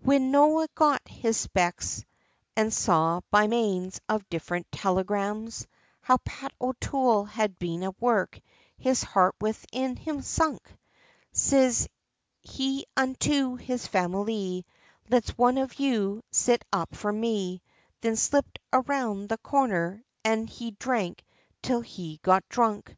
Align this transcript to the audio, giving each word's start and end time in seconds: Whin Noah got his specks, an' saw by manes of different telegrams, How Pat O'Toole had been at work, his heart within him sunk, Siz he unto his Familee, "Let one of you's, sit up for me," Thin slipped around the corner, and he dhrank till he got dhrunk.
Whin 0.00 0.32
Noah 0.32 0.66
got 0.74 1.00
his 1.06 1.36
specks, 1.36 2.04
an' 2.56 2.72
saw 2.72 3.20
by 3.30 3.46
manes 3.46 4.00
of 4.08 4.28
different 4.28 4.66
telegrams, 4.72 5.68
How 6.00 6.16
Pat 6.24 6.52
O'Toole 6.60 7.26
had 7.26 7.60
been 7.60 7.84
at 7.84 8.02
work, 8.02 8.40
his 8.76 9.04
heart 9.04 9.36
within 9.40 9.94
him 9.94 10.20
sunk, 10.20 10.62
Siz 11.30 11.88
he 12.40 12.86
unto 12.96 13.54
his 13.54 13.86
Familee, 13.86 14.64
"Let 15.08 15.28
one 15.38 15.58
of 15.58 15.78
you's, 15.78 16.24
sit 16.32 16.64
up 16.72 16.96
for 16.96 17.12
me," 17.12 17.62
Thin 18.00 18.16
slipped 18.16 18.58
around 18.72 19.28
the 19.28 19.38
corner, 19.38 20.02
and 20.24 20.50
he 20.50 20.72
dhrank 20.72 21.24
till 21.62 21.82
he 21.82 22.18
got 22.24 22.42
dhrunk. 22.48 22.96